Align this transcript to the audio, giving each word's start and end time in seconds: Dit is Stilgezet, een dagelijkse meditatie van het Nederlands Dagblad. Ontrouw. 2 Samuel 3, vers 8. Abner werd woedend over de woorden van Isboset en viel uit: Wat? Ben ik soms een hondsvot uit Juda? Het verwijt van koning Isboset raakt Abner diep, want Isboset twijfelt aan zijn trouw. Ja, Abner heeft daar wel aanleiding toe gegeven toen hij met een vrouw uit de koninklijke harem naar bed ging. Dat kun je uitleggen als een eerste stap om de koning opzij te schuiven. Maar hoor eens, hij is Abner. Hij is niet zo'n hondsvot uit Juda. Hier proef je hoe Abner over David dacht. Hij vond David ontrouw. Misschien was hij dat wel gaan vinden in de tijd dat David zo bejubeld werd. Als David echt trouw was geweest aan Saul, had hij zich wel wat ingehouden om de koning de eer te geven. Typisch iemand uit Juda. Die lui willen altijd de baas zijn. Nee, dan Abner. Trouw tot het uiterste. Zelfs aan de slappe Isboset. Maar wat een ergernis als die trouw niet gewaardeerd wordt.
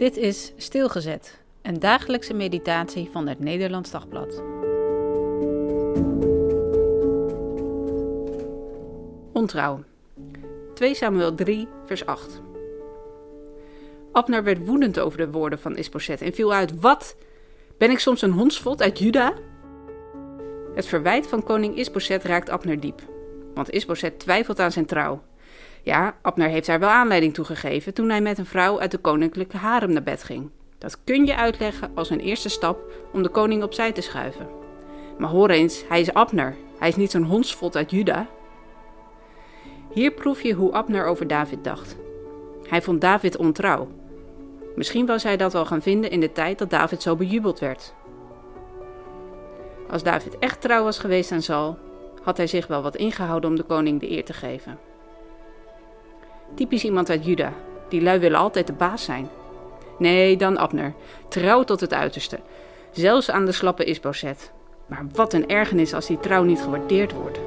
Dit 0.00 0.16
is 0.16 0.52
Stilgezet, 0.56 1.40
een 1.62 1.78
dagelijkse 1.78 2.34
meditatie 2.34 3.08
van 3.12 3.26
het 3.26 3.38
Nederlands 3.38 3.90
Dagblad. 3.90 4.42
Ontrouw. 9.32 9.82
2 10.74 10.94
Samuel 10.94 11.34
3, 11.34 11.68
vers 11.84 12.06
8. 12.06 12.42
Abner 14.12 14.44
werd 14.44 14.66
woedend 14.66 14.98
over 14.98 15.18
de 15.18 15.30
woorden 15.30 15.58
van 15.58 15.76
Isboset 15.76 16.22
en 16.22 16.32
viel 16.32 16.52
uit: 16.52 16.80
Wat? 16.80 17.16
Ben 17.78 17.90
ik 17.90 17.98
soms 17.98 18.22
een 18.22 18.32
hondsvot 18.32 18.82
uit 18.82 18.98
Juda? 18.98 19.34
Het 20.74 20.86
verwijt 20.86 21.26
van 21.26 21.42
koning 21.42 21.76
Isboset 21.76 22.24
raakt 22.24 22.50
Abner 22.50 22.80
diep, 22.80 23.00
want 23.54 23.70
Isboset 23.70 24.18
twijfelt 24.18 24.60
aan 24.60 24.72
zijn 24.72 24.86
trouw. 24.86 25.22
Ja, 25.82 26.14
Abner 26.22 26.48
heeft 26.48 26.66
daar 26.66 26.80
wel 26.80 26.88
aanleiding 26.88 27.34
toe 27.34 27.44
gegeven 27.44 27.94
toen 27.94 28.08
hij 28.08 28.20
met 28.20 28.38
een 28.38 28.46
vrouw 28.46 28.80
uit 28.80 28.90
de 28.90 28.98
koninklijke 28.98 29.56
harem 29.56 29.92
naar 29.92 30.02
bed 30.02 30.22
ging. 30.22 30.50
Dat 30.78 31.04
kun 31.04 31.26
je 31.26 31.36
uitleggen 31.36 31.90
als 31.94 32.10
een 32.10 32.20
eerste 32.20 32.48
stap 32.48 32.78
om 33.12 33.22
de 33.22 33.28
koning 33.28 33.62
opzij 33.62 33.92
te 33.92 34.00
schuiven. 34.00 34.48
Maar 35.18 35.30
hoor 35.30 35.50
eens, 35.50 35.84
hij 35.88 36.00
is 36.00 36.14
Abner. 36.14 36.56
Hij 36.78 36.88
is 36.88 36.96
niet 36.96 37.10
zo'n 37.10 37.22
hondsvot 37.22 37.76
uit 37.76 37.90
Juda. 37.90 38.26
Hier 39.92 40.10
proef 40.10 40.42
je 40.42 40.52
hoe 40.52 40.72
Abner 40.72 41.06
over 41.06 41.26
David 41.26 41.64
dacht. 41.64 41.96
Hij 42.68 42.82
vond 42.82 43.00
David 43.00 43.36
ontrouw. 43.36 43.88
Misschien 44.76 45.06
was 45.06 45.22
hij 45.22 45.36
dat 45.36 45.52
wel 45.52 45.64
gaan 45.64 45.82
vinden 45.82 46.10
in 46.10 46.20
de 46.20 46.32
tijd 46.32 46.58
dat 46.58 46.70
David 46.70 47.02
zo 47.02 47.16
bejubeld 47.16 47.58
werd. 47.58 47.94
Als 49.90 50.02
David 50.02 50.38
echt 50.38 50.60
trouw 50.60 50.84
was 50.84 50.98
geweest 50.98 51.32
aan 51.32 51.42
Saul, 51.42 51.78
had 52.22 52.36
hij 52.36 52.46
zich 52.46 52.66
wel 52.66 52.82
wat 52.82 52.96
ingehouden 52.96 53.50
om 53.50 53.56
de 53.56 53.62
koning 53.62 54.00
de 54.00 54.10
eer 54.10 54.24
te 54.24 54.32
geven. 54.32 54.78
Typisch 56.54 56.84
iemand 56.84 57.10
uit 57.10 57.24
Juda. 57.24 57.52
Die 57.88 58.02
lui 58.02 58.18
willen 58.18 58.38
altijd 58.38 58.66
de 58.66 58.72
baas 58.72 59.04
zijn. 59.04 59.28
Nee, 59.98 60.36
dan 60.36 60.58
Abner. 60.58 60.94
Trouw 61.28 61.64
tot 61.64 61.80
het 61.80 61.94
uiterste. 61.94 62.38
Zelfs 62.90 63.30
aan 63.30 63.44
de 63.44 63.52
slappe 63.52 63.84
Isboset. 63.84 64.52
Maar 64.86 65.06
wat 65.12 65.32
een 65.32 65.48
ergernis 65.48 65.94
als 65.94 66.06
die 66.06 66.20
trouw 66.20 66.42
niet 66.42 66.60
gewaardeerd 66.60 67.12
wordt. 67.12 67.38